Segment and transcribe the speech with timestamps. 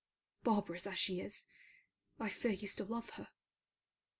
[0.43, 1.45] Barbarous as she is,
[2.19, 3.27] I fear you still love her.